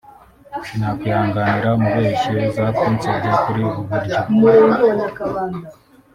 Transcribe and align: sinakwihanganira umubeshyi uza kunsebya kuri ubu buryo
sinakwihanganira 0.65 1.67
umubeshyi 1.77 2.29
uza 2.47 2.65
kunsebya 2.77 3.33
kuri 3.43 3.59
ubu 3.67 3.81
buryo 3.89 4.19